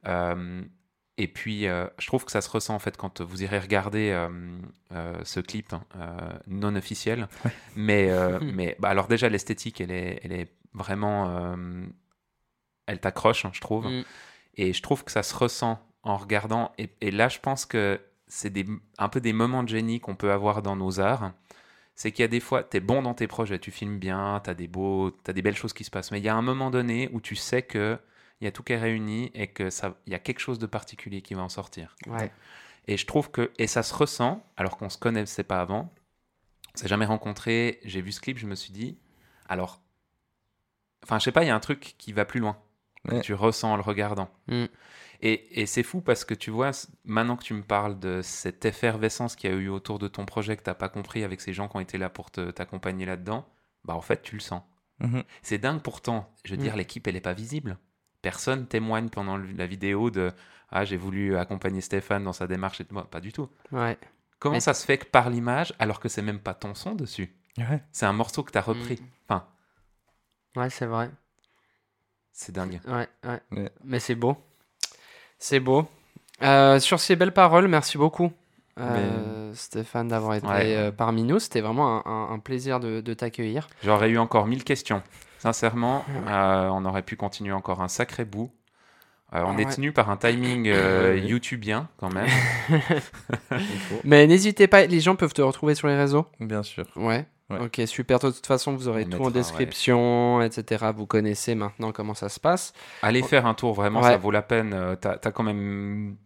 [0.08, 0.62] euh,
[1.20, 4.12] et puis euh, je trouve que ça se ressent en fait quand vous irez regarder
[4.12, 4.30] euh,
[4.92, 7.28] euh, ce clip hein, euh, non officiel.
[7.76, 11.30] Mais, euh, mais bah, alors déjà l'esthétique, elle est, elle est vraiment...
[11.30, 11.86] euh,
[12.86, 13.88] elle t'accroche, hein, je trouve.
[13.88, 14.04] Hmm.
[14.56, 16.72] Et je trouve que ça se ressent en regardant.
[16.78, 18.66] Et, et là, je pense que c'est des,
[18.98, 21.34] un peu des moments de génie qu'on peut avoir dans nos arts.
[21.96, 24.40] C'est qu'il y a des fois, tu es bon dans tes projets, tu filmes bien,
[24.44, 26.12] tu as, des beaux, t'as des belles choses qui se passent.
[26.12, 28.00] Mais il y a un moment donné où tu sais que
[28.40, 30.60] il y a tout qui est réuni et que ça, il y a quelque chose
[30.60, 31.96] de particulier qui va en sortir.
[32.06, 32.32] Ouais.
[32.88, 35.92] Et je trouve que, et ça se ressent, alors qu'on se connaissait pas avant,
[36.76, 39.00] on s'est jamais rencontrés, j'ai vu ce clip, je me suis dit,
[39.50, 39.82] alors,
[41.04, 42.58] enfin, je sais pas, il y a un truc qui va plus loin,
[43.08, 44.30] que tu ressens en le regardant.
[44.48, 44.66] Mm.
[45.22, 46.72] Et, et c'est fou parce que tu vois,
[47.04, 50.26] maintenant que tu me parles de cette effervescence qu'il y a eu autour de ton
[50.26, 53.48] projet que t'as pas compris avec ces gens qui ont été là pour t'accompagner là-dedans,
[53.84, 54.62] bah en fait, tu le sens.
[55.00, 55.24] Mhm.
[55.42, 56.32] C'est dingue pourtant.
[56.44, 56.64] Je veux Mm.
[56.64, 57.78] dire, l'équipe, elle est pas visible.
[58.22, 60.32] Personne témoigne pendant la vidéo de
[60.70, 62.94] Ah, j'ai voulu accompagner Stéphane dans sa démarche et tout.
[63.04, 63.48] Pas du tout.
[63.72, 63.98] Ouais.
[64.38, 66.94] Comment Mais- ça se fait que par l'image, alors que c'est même pas ton son
[66.94, 67.82] dessus Ouais.
[67.94, 68.96] C'est un morceau que tu as repris.
[69.02, 69.06] Mm.
[69.30, 69.48] Enfin,
[70.58, 71.10] Ouais, c'est vrai.
[72.34, 72.80] c'est dingue.
[72.88, 73.40] Ouais, ouais.
[73.52, 73.72] Ouais.
[73.84, 74.36] Mais c'est beau.
[75.40, 75.88] C'est beau.
[76.44, 78.32] Euh, sur ces belles paroles, merci beaucoup,
[78.80, 80.76] euh, Stéphane, d'avoir été Ouais.
[80.76, 81.40] euh, parmi nous.
[81.40, 83.68] C'était vraiment un, un- un plaisir de, de t'accueillir.
[83.84, 85.02] J'aurais eu encore mille questions.
[85.40, 88.52] Sincèrement, euh, on aurait pu continuer encore un sacré bout.
[89.34, 89.64] Euh, on Ouais.
[89.64, 91.16] est tenu par un timing euh.
[91.24, 92.28] YouTubien quand même.
[94.04, 96.26] Mais n'hésitez pas, les gens peuvent te retrouver sur les réseaux.
[96.40, 96.86] Bien sûr.
[96.96, 97.26] Ouais.
[97.50, 97.60] Ouais.
[97.62, 98.20] Ok, super.
[98.20, 100.88] De toute façon, vous aurez On tout mettra, en description, etc.
[100.96, 102.74] Vous connaissez maintenant comment ça se passe.
[103.02, 104.10] Allez faire un tour, vraiment, Ouais.
[104.10, 104.74] ça vaut la peine.
[104.74, 106.18] Euh, T'as as quand même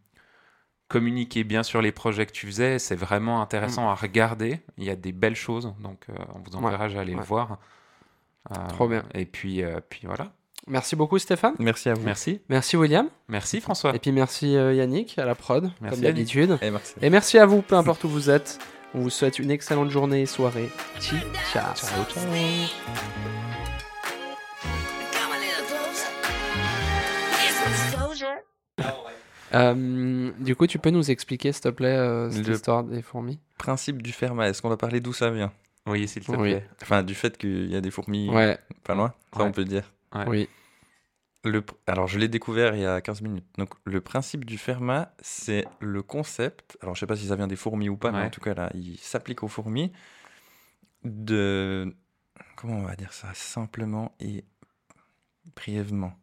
[0.88, 2.80] communiqué bien sur les projets que tu faisais.
[2.80, 4.60] C'est vraiment intéressant à regarder.
[4.78, 7.20] Il y a des belles choses, donc euh, on vous encourage à aller Ouais.
[7.20, 7.60] le voir.
[8.52, 9.04] Euh, Trop bien.
[9.14, 10.32] Et puis, euh, puis voilà.
[10.68, 11.54] Merci beaucoup, Stéphane.
[11.60, 12.04] Merci à vous.
[12.04, 12.42] Merci.
[12.50, 13.08] Merci, William.
[13.28, 13.96] Merci François.
[13.96, 16.58] Et puis merci, euh, Yannick, à la prod, Merci, comme d'habitude.
[16.62, 16.94] Et merci.
[17.02, 18.60] Et merci à vous, peu importe où vous êtes.
[18.94, 20.70] On vous souhaite une excellente journée et soirée.
[21.00, 21.74] Ciao.
[21.76, 22.06] ciao.
[29.54, 33.02] Euh, du coup, tu peux nous expliquer, s'il te plaît, euh, cette Le- histoire des
[33.02, 33.40] fourmis?
[33.58, 34.48] Principe du fermat.
[34.50, 35.52] Est-ce qu'on va parler d'où ça vient?
[35.88, 36.52] Oui, s'il te Oui.
[36.52, 36.68] plaît.
[36.82, 39.14] Enfin, du fait qu'il y a des fourmis Ouais, pas loin.
[39.34, 39.50] Ça, Ouais.
[39.50, 39.84] on peut dire.
[40.16, 40.24] Ouais.
[40.28, 40.50] oui.
[41.44, 43.46] Le, alors, je l'ai découvert il y a 15 minutes.
[43.58, 46.78] Donc, le principe du fermat, c'est le concept.
[46.82, 48.54] Alors, je sais pas si ça vient des fourmis ou pas, mais en tout cas,
[48.54, 49.92] là, il s'applique aux fourmis.
[51.04, 51.96] De.
[52.56, 54.46] Comment on va dire ça Simplement et
[55.56, 56.14] brièvement.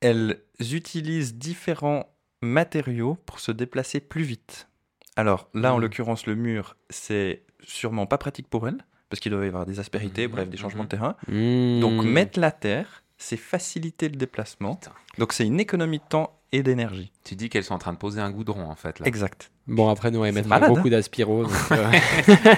[0.00, 4.68] Elles utilisent différents matériaux pour se déplacer plus vite.
[5.16, 5.82] Alors, là, en Mhm.
[5.82, 8.78] l'occurrence, le mur, c'est sûrement pas pratique pour elles,
[9.10, 10.88] parce qu'il doit y avoir des aspérités, bref, des changements mhm.
[10.88, 11.16] de terrain.
[11.26, 11.80] Mmh.
[11.80, 14.76] Donc mettre la terre, c'est faciliter le déplacement.
[14.76, 14.92] Putain.
[15.18, 17.12] Donc c'est une économie de temps et d'énergie.
[17.24, 19.00] Tu dis qu'elles sont en train de poser un goudron en fait.
[19.00, 19.06] Là.
[19.06, 19.50] Exact.
[19.66, 20.92] Bon, après, nous, on va mettre malade, beaucoup hein.
[20.92, 21.42] d'aspiro.
[21.72, 21.92] euh,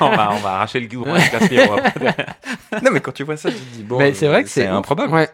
[0.00, 1.32] on, va, on va arracher le goudron avec
[2.84, 3.98] non mais quand tu vois ça, tu te dis bon.
[3.98, 5.12] Mais c'est vrai que c'est improbable.
[5.12, 5.28] Ouais.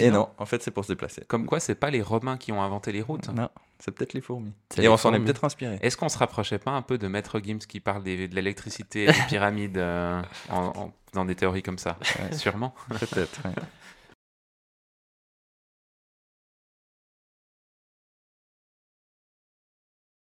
[0.00, 1.22] Et non, en fait c'est pour se déplacer.
[1.28, 3.28] Comme quoi, c'est pas les Romains qui ont inventé les routes.
[3.28, 4.52] Non, c'est peut-être les fourmis.
[4.70, 5.78] C'est Et les on s'en est peut-être inspiré.
[5.82, 9.04] Est-ce qu'on se rapprochait pas un peu de Maître Gims qui parle des- de l'électricité
[9.04, 11.96] et des pyramides euh, en, en faisant des théories comme ça?
[12.18, 12.36] Ouais.
[12.36, 12.74] Sûrement.
[12.88, 13.38] Peut-être.
[13.44, 13.52] ouais.